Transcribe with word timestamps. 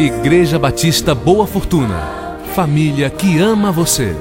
Igreja 0.00 0.58
Batista 0.58 1.14
Boa 1.14 1.46
Fortuna. 1.46 2.00
Família 2.54 3.10
que 3.10 3.38
ama 3.38 3.70
você. 3.70 4.16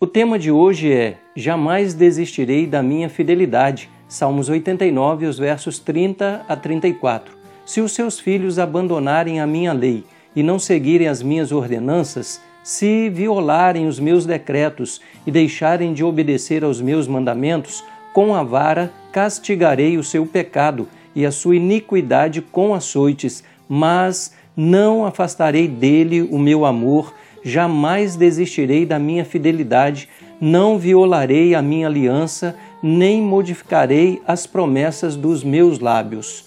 O 0.00 0.06
tema 0.06 0.38
de 0.38 0.50
hoje 0.50 0.90
é 0.90 1.18
Jamais 1.36 1.92
desistirei 1.92 2.66
da 2.66 2.82
minha 2.82 3.10
fidelidade. 3.10 3.90
Salmos 4.08 4.48
89, 4.48 5.26
os 5.26 5.38
versos 5.38 5.78
30 5.78 6.46
a 6.48 6.56
34. 6.56 7.34
Se 7.66 7.82
os 7.82 7.92
seus 7.92 8.18
filhos 8.18 8.58
abandonarem 8.58 9.38
a 9.38 9.46
minha 9.46 9.74
lei 9.74 10.02
e 10.34 10.42
não 10.42 10.58
seguirem 10.58 11.08
as 11.08 11.22
minhas 11.22 11.52
ordenanças, 11.52 12.40
se 12.62 13.10
violarem 13.10 13.86
os 13.86 14.00
meus 14.00 14.24
decretos 14.24 15.02
e 15.26 15.30
deixarem 15.30 15.92
de 15.92 16.02
obedecer 16.02 16.64
aos 16.64 16.80
meus 16.80 17.06
mandamentos, 17.06 17.84
com 18.16 18.34
a 18.34 18.42
vara 18.42 18.90
castigarei 19.12 19.98
o 19.98 20.02
seu 20.02 20.24
pecado 20.24 20.88
e 21.14 21.26
a 21.26 21.30
sua 21.30 21.56
iniquidade 21.56 22.40
com 22.40 22.72
açoites, 22.72 23.44
mas 23.68 24.32
não 24.56 25.04
afastarei 25.04 25.68
dele 25.68 26.22
o 26.22 26.38
meu 26.38 26.64
amor, 26.64 27.12
jamais 27.44 28.16
desistirei 28.16 28.86
da 28.86 28.98
minha 28.98 29.22
fidelidade, 29.22 30.08
não 30.40 30.78
violarei 30.78 31.54
a 31.54 31.60
minha 31.60 31.88
aliança, 31.88 32.56
nem 32.82 33.20
modificarei 33.20 34.22
as 34.26 34.46
promessas 34.46 35.14
dos 35.14 35.44
meus 35.44 35.78
lábios. 35.78 36.46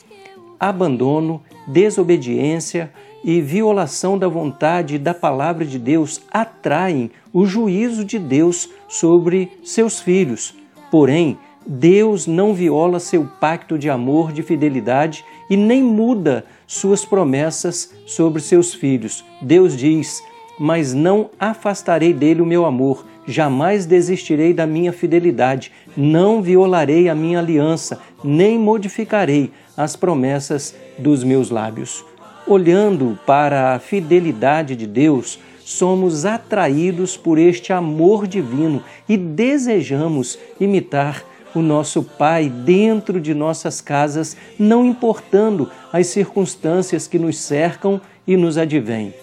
Abandono, 0.60 1.40
desobediência, 1.68 2.92
e 3.24 3.42
violação 3.42 4.18
da 4.18 4.28
vontade 4.28 4.96
e 4.96 4.98
da 4.98 5.14
palavra 5.14 5.64
de 5.64 5.78
Deus 5.78 6.22
atraem 6.32 7.12
o 7.32 7.46
juízo 7.46 8.04
de 8.04 8.18
Deus 8.18 8.70
sobre 8.88 9.52
seus 9.62 10.00
filhos. 10.00 10.56
Porém, 10.90 11.38
Deus 11.66 12.26
não 12.26 12.54
viola 12.54 13.00
seu 13.00 13.26
pacto 13.40 13.78
de 13.78 13.90
amor, 13.90 14.32
de 14.32 14.42
fidelidade 14.42 15.24
e 15.50 15.58
nem 15.58 15.84
muda 15.84 16.46
suas 16.66 17.06
promessas 17.06 17.94
sobre 18.06 18.42
seus 18.42 18.74
filhos. 18.74 19.24
Deus 19.42 19.76
diz: 19.76 20.24
Mas 20.60 20.94
não 20.94 21.30
afastarei 21.40 22.14
dele 22.14 22.42
o 22.42 22.46
meu 22.46 22.66
amor, 22.66 23.06
jamais 23.28 23.86
desistirei 23.86 24.54
da 24.54 24.66
minha 24.66 24.94
fidelidade, 24.94 25.72
não 25.96 26.42
violarei 26.42 27.10
a 27.10 27.16
minha 27.16 27.40
aliança, 27.40 28.00
nem 28.24 28.58
modificarei 28.58 29.52
as 29.76 29.96
promessas 29.96 30.76
dos 30.98 31.24
meus 31.24 31.50
lábios 31.50 32.04
olhando 32.50 33.18
para 33.28 33.76
a 33.76 33.80
fidelidade 33.80 34.76
de 34.76 34.88
Deus, 34.88 35.40
somos 35.64 36.26
atraídos 36.26 37.16
por 37.16 37.38
este 37.38 37.72
amor 37.72 38.26
divino 38.26 38.84
e 39.08 39.16
desejamos 39.16 40.40
imitar 40.60 41.24
o 41.54 41.62
nosso 41.62 42.04
Pai 42.04 42.50
dentro 42.50 43.20
de 43.20 43.34
nossas 43.34 43.82
casas, 43.82 44.36
não 44.58 44.86
importando 44.86 45.70
as 45.92 46.08
circunstâncias 46.08 47.08
que 47.08 47.20
nos 47.20 47.38
cercam 47.38 48.00
e 48.28 48.38
nos 48.38 48.58
advêm. 48.58 49.14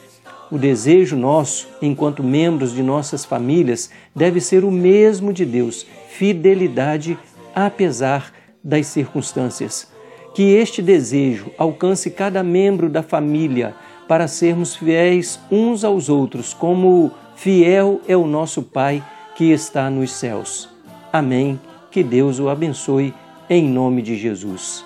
O 0.50 0.58
desejo 0.58 1.16
nosso, 1.16 1.68
enquanto 1.82 2.22
membros 2.22 2.72
de 2.72 2.82
nossas 2.82 3.24
famílias, 3.24 3.90
deve 4.14 4.40
ser 4.40 4.64
o 4.64 4.70
mesmo 4.70 5.32
de 5.32 5.44
Deus, 5.44 5.86
fidelidade 6.08 7.18
apesar 7.54 8.32
das 8.62 8.86
circunstâncias. 8.86 9.88
Que 10.34 10.54
este 10.54 10.82
desejo 10.82 11.50
alcance 11.58 12.10
cada 12.10 12.42
membro 12.42 12.88
da 12.88 13.02
família 13.02 13.74
para 14.06 14.28
sermos 14.28 14.76
fiéis 14.76 15.40
uns 15.50 15.82
aos 15.82 16.08
outros, 16.08 16.54
como 16.54 17.10
fiel 17.34 18.00
é 18.06 18.16
o 18.16 18.26
nosso 18.26 18.62
Pai 18.62 19.02
que 19.34 19.50
está 19.50 19.90
nos 19.90 20.12
céus. 20.12 20.68
Amém. 21.12 21.58
Que 21.96 22.02
Deus 22.02 22.38
o 22.38 22.50
abençoe 22.50 23.14
em 23.48 23.66
nome 23.66 24.02
de 24.02 24.18
Jesus. 24.18 24.84